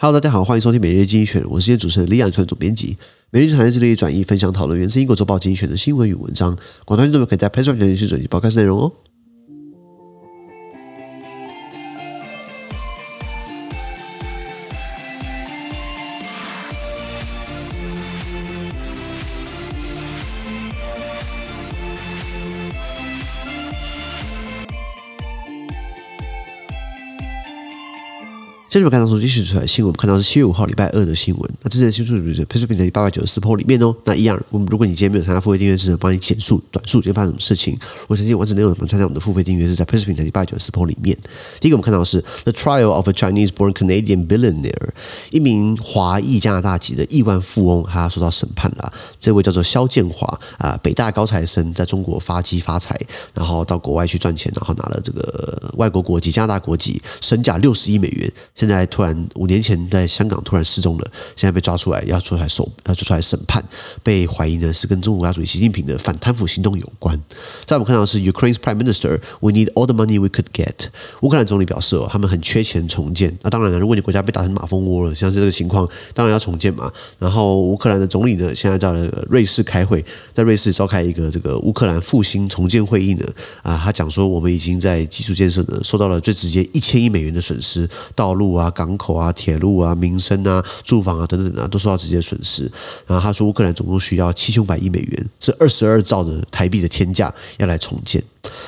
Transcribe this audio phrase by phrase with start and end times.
[0.00, 2.96] Hello，大家好，欢迎收听每日精选，我是今天主持人李亚川总编辑。
[3.30, 8.92] 每日产业致力转译分享讨论源自英国周报精选的新闻与文章，广大听众们可以在 page 上点击去转接报开始内容哦。
[28.70, 31.50] 现在我们看到从继续出来的新闻，我们看到是七月五号礼拜二的新闻。
[31.62, 33.96] 那之前的新闻是 PressPlay 的八百九十四 po 里面哦。
[34.04, 37.78] 那一样，我们如果你今天没有参加付费订阅制，帮你简述短述，今天发生什么事情。
[38.08, 41.16] 我相信完整内容，我们参加我们的付费订阅是，在 PressPlay 的八百九十四 po 里面。
[41.60, 44.90] 第一个我们看到的是 The trial of a Chinese-born Canadian billionaire，
[45.30, 48.92] 一名华裔加拿大籍的亿万富翁，他受到审判了。
[49.18, 53.00] 这位叫做肖建华啊，北大高材生，在中国发迹发财，
[53.32, 58.30] 然后到国外去赚钱，然后拿了这个外国国籍，加拿大国籍，身价六十亿美元。
[58.58, 61.04] 现在突然五年前在香港突然失踪了，
[61.36, 63.62] 现在被抓出来，要出来审，要出来审判，
[64.02, 67.16] 被怀疑呢是跟中国国家主席习近平的反贪腐行动有关。
[67.64, 70.88] 在我们看到是 Ukraine's Prime Minister，We need all the money we could get。
[71.20, 73.38] 乌克兰总理表示哦，他们很缺钱重建。
[73.42, 76.92] 那当然了，如果你国家被打成马蜂窝了，像是这个情况，当然要重建嘛。
[77.18, 83.24] 然后乌克兰的总理呢，现在在了瑞士开会，在瑞士召开一个这个乌克兰复兴重建会议呢。
[83.62, 89.32] 啊，他讲说我们已经在基础建设呢受到了最直接一千亿美元的损失，道路啊、港口啊。
[89.38, 92.62] 铁路啊、民生啊、住房啊等等啊，都受到直接损失。
[93.06, 98.20] 然后他说，乌克兰总共需要七千五百亿美元，是二十二兆的台币的天价，要来重建。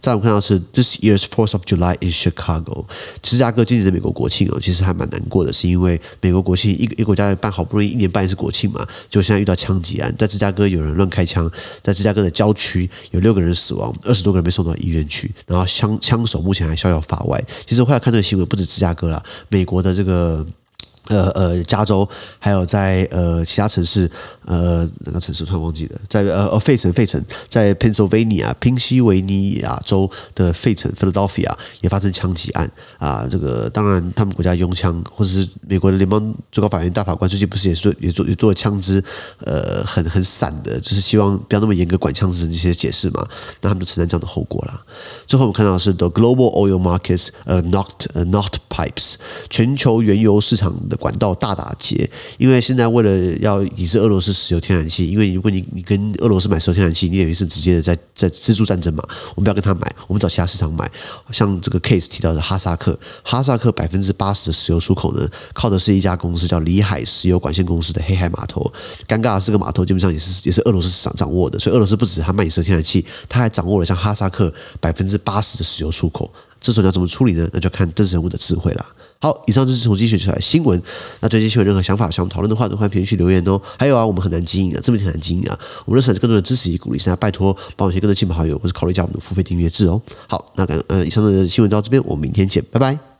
[0.00, 2.84] 再我们看到是 This year's Fourth of July in Chicago，
[3.22, 11.50] 芝加哥今年的美国国庆哦，其实还蛮难过的，是因为美国国庆一个一个国家办好不容易一年办一次国庆嘛，就现在遇到枪击案，在芝加哥有人乱开枪，
[11.82, 17.42] 在芝加哥的郊区有六个人死亡，二十多个人被送到医院去，然后枪枪手目前还逍遥法外。
[17.66, 20.44] 其实后来看这个新闻，不止芝加哥啦，美美国的这个。
[21.12, 24.10] 呃呃，加州还有在呃其他城市，
[24.46, 31.52] 呃哪个城市突然忘记了，在呃呃费城费城，在 Pennsylvania 宾夕维尼亚州的费城 Philadelphia
[31.82, 33.26] 也发生枪击案啊。
[33.30, 39.02] 这个当然他们国家拥枪，或者是美国的联邦最高法院大法官最近不是也是也做也做枪支，
[39.44, 43.24] 呃很很散的，就是希望不要那么严格管枪支的那些解释嘛。
[43.60, 44.80] 那他们就承担这样的后果了。
[45.26, 49.14] 最后我们看到的是 The global oil markets 呃 knocked knocked pipes
[49.48, 50.72] 全球原油市场。
[50.88, 52.08] 的管道大打劫，
[52.38, 59.02] 因为现在为了要抵制俄罗斯石油天然气，因为如果你你跟俄罗斯买石油天然气，你等于是直接的在在资助战争嘛。
[59.34, 60.88] 我们不要跟他买，我们找其他市场买。
[61.32, 68.72] 像这个 case 提到的哈萨克，哈萨克百分之八十的石油出口呢，靠的是一家公司叫里海石油管线公司的黑海码头。
[69.08, 76.32] 尴尬的是，个码头基本上也是也是俄罗斯市场掌握的，所以俄罗斯不止他卖你石油天然气，他还掌握了像哈萨克百分之八十的石油出口。
[76.60, 77.48] 这时候你要怎么处理呢？
[77.52, 78.86] 那就看政治人物的智慧了。
[79.22, 80.82] 好，以上就是从精选出来的新闻。
[81.20, 83.60] 那对这些有任何想法想讨论的话，都欢迎评论区留言哦。
[83.78, 85.56] 还有啊，我们很难经营啊，这么挺难经营啊。
[85.86, 90.02] 我们热忱更多的支持与鼓励，现在拜托帮我一些更多亲朋好友，或是考虑一下我们的付费订阅制哦。
[90.26, 93.11] 好，那感呃，以上的新闻到这边，我们明天见，拜拜。